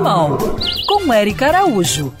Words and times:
Animal, 0.00 0.38
com 0.86 1.12
Eric 1.12 1.44
Araújo. 1.44 2.14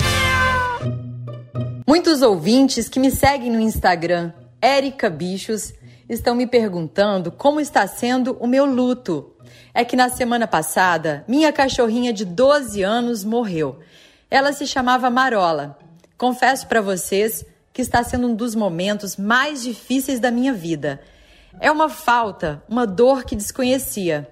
Muitos 1.88 2.20
ouvintes 2.20 2.90
que 2.90 3.00
me 3.00 3.10
seguem 3.10 3.50
no 3.50 3.58
Instagram, 3.58 4.34
Erica 4.62 5.08
Bichos, 5.08 5.72
estão 6.06 6.34
me 6.34 6.46
perguntando 6.46 7.32
como 7.32 7.58
está 7.58 7.86
sendo 7.86 8.36
o 8.38 8.46
meu 8.46 8.66
luto. 8.66 9.34
É 9.72 9.82
que 9.82 9.96
na 9.96 10.10
semana 10.10 10.46
passada, 10.46 11.24
minha 11.26 11.50
cachorrinha 11.54 12.12
de 12.12 12.26
12 12.26 12.82
anos 12.82 13.24
morreu. 13.24 13.78
Ela 14.30 14.52
se 14.52 14.66
chamava 14.66 15.08
Marola. 15.08 15.78
Confesso 16.18 16.66
para 16.66 16.82
vocês 16.82 17.46
que 17.72 17.80
está 17.80 18.02
sendo 18.04 18.26
um 18.26 18.34
dos 18.34 18.54
momentos 18.54 19.16
mais 19.16 19.62
difíceis 19.62 20.20
da 20.20 20.30
minha 20.30 20.52
vida. 20.52 21.00
É 21.58 21.70
uma 21.70 21.88
falta, 21.88 22.62
uma 22.68 22.86
dor 22.86 23.24
que 23.24 23.34
desconhecia. 23.34 24.30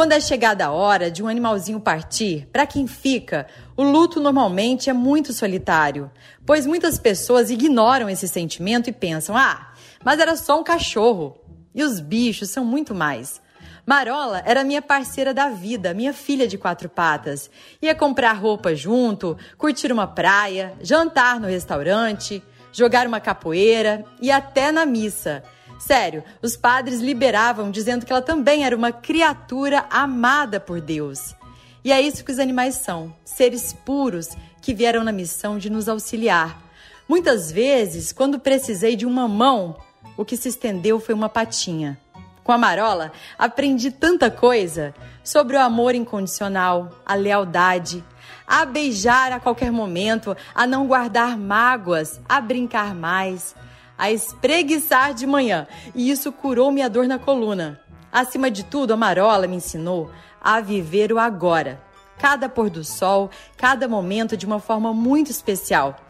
Quando 0.00 0.12
é 0.12 0.20
chegada 0.20 0.64
a 0.64 0.70
hora 0.70 1.10
de 1.10 1.22
um 1.22 1.28
animalzinho 1.28 1.78
partir, 1.78 2.48
para 2.50 2.66
quem 2.66 2.86
fica, 2.86 3.46
o 3.76 3.82
luto 3.82 4.18
normalmente 4.18 4.88
é 4.88 4.94
muito 4.94 5.30
solitário, 5.30 6.10
pois 6.46 6.64
muitas 6.64 6.98
pessoas 6.98 7.50
ignoram 7.50 8.08
esse 8.08 8.26
sentimento 8.26 8.88
e 8.88 8.94
pensam: 8.94 9.36
ah, 9.36 9.74
mas 10.02 10.18
era 10.18 10.36
só 10.36 10.58
um 10.58 10.64
cachorro. 10.64 11.38
E 11.74 11.84
os 11.84 12.00
bichos 12.00 12.48
são 12.48 12.64
muito 12.64 12.94
mais. 12.94 13.42
Marola 13.84 14.42
era 14.46 14.64
minha 14.64 14.80
parceira 14.80 15.34
da 15.34 15.50
vida, 15.50 15.92
minha 15.92 16.14
filha 16.14 16.48
de 16.48 16.56
quatro 16.56 16.88
patas. 16.88 17.50
Ia 17.82 17.94
comprar 17.94 18.32
roupa 18.32 18.74
junto, 18.74 19.36
curtir 19.58 19.92
uma 19.92 20.06
praia, 20.06 20.72
jantar 20.80 21.38
no 21.38 21.46
restaurante, 21.46 22.42
jogar 22.72 23.06
uma 23.06 23.20
capoeira 23.20 24.06
e 24.18 24.30
até 24.30 24.72
na 24.72 24.86
missa. 24.86 25.42
Sério, 25.80 26.22
os 26.42 26.58
padres 26.58 27.00
liberavam 27.00 27.70
dizendo 27.70 28.04
que 28.04 28.12
ela 28.12 28.20
também 28.20 28.66
era 28.66 28.76
uma 28.76 28.92
criatura 28.92 29.86
amada 29.90 30.60
por 30.60 30.78
Deus. 30.78 31.34
E 31.82 31.90
é 31.90 31.98
isso 31.98 32.22
que 32.22 32.30
os 32.30 32.38
animais 32.38 32.74
são: 32.76 33.14
seres 33.24 33.72
puros 33.72 34.28
que 34.60 34.74
vieram 34.74 35.02
na 35.02 35.10
missão 35.10 35.56
de 35.56 35.70
nos 35.70 35.88
auxiliar. 35.88 36.62
Muitas 37.08 37.50
vezes, 37.50 38.12
quando 38.12 38.38
precisei 38.38 38.94
de 38.94 39.06
uma 39.06 39.26
mão, 39.26 39.74
o 40.18 40.24
que 40.24 40.36
se 40.36 40.50
estendeu 40.50 41.00
foi 41.00 41.14
uma 41.14 41.30
patinha. 41.30 41.98
Com 42.44 42.52
a 42.52 42.58
Marola, 42.58 43.10
aprendi 43.38 43.90
tanta 43.90 44.30
coisa 44.30 44.94
sobre 45.24 45.56
o 45.56 45.60
amor 45.60 45.94
incondicional, 45.94 46.90
a 47.06 47.14
lealdade, 47.14 48.04
a 48.46 48.66
beijar 48.66 49.32
a 49.32 49.40
qualquer 49.40 49.72
momento, 49.72 50.36
a 50.54 50.66
não 50.66 50.86
guardar 50.86 51.38
mágoas, 51.38 52.20
a 52.28 52.38
brincar 52.38 52.94
mais, 52.94 53.54
a 54.00 54.10
espreguiçar 54.10 55.12
de 55.12 55.26
manhã, 55.26 55.66
e 55.94 56.10
isso 56.10 56.32
curou 56.32 56.72
minha 56.72 56.88
dor 56.88 57.06
na 57.06 57.18
coluna. 57.18 57.78
Acima 58.10 58.50
de 58.50 58.64
tudo, 58.64 58.94
a 58.94 58.96
Marola 58.96 59.46
me 59.46 59.56
ensinou 59.56 60.10
a 60.40 60.58
viver 60.58 61.12
o 61.12 61.18
agora, 61.18 61.78
cada 62.18 62.48
pôr 62.48 62.70
do 62.70 62.82
sol, 62.82 63.28
cada 63.58 63.86
momento 63.86 64.38
de 64.38 64.46
uma 64.46 64.58
forma 64.58 64.94
muito 64.94 65.30
especial. 65.30 66.00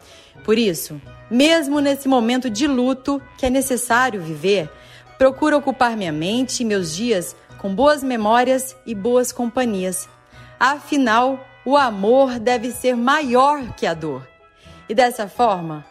Por 0.45 0.57
isso, 0.57 1.01
mesmo 1.29 1.81
nesse 1.81 2.07
momento 2.07 2.49
de 2.49 2.65
luto 2.65 3.21
que 3.37 3.45
é 3.45 3.49
necessário 3.49 4.21
viver, 4.21 4.71
procuro 5.17 5.57
ocupar 5.57 5.97
minha 5.97 6.13
mente 6.13 6.61
e 6.61 6.65
meus 6.65 6.95
dias 6.95 7.35
com 7.57 7.75
boas 7.75 8.01
memórias 8.01 8.73
e 8.85 8.95
boas 8.95 9.33
companhias. 9.33 10.07
Afinal, 10.57 11.45
o 11.65 11.75
amor 11.75 12.39
deve 12.39 12.71
ser 12.71 12.95
maior 12.95 13.73
que 13.73 13.85
a 13.85 13.93
dor. 13.93 14.25
E 14.87 14.95
dessa 14.95 15.27
forma, 15.27 15.85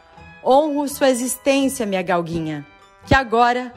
Honro 0.45 0.89
sua 0.89 1.11
existência, 1.11 1.85
minha 1.87 2.03
galguinha, 2.03 2.67
que 3.07 3.15
agora, 3.15 3.73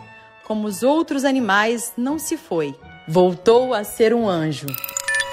como 0.46 0.68
os 0.68 0.84
outros 0.84 1.26
animais, 1.26 1.94
não 1.98 2.18
se 2.18 2.38
foi. 2.38 2.76
Voltou 3.08 3.74
a 3.74 3.84
ser 3.84 4.14
um 4.14 4.28
anjo. 4.28 4.68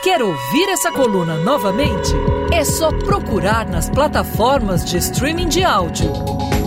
Quer 0.03 0.23
ouvir 0.23 0.69
essa 0.71 0.91
coluna 0.91 1.37
novamente? 1.37 2.11
É 2.53 2.65
só 2.65 2.91
procurar 2.91 3.69
nas 3.69 3.89
plataformas 3.91 4.85
de 4.85 4.97
streaming 4.97 5.49
de 5.49 5.63
áudio. 5.63 6.11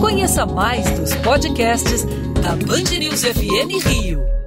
Conheça 0.00 0.46
mais 0.46 0.88
dos 0.98 1.14
podcasts 1.16 2.04
da 2.40 2.54
Band 2.56 2.96
News 2.98 3.22
FM 3.22 3.84
Rio. 3.86 4.43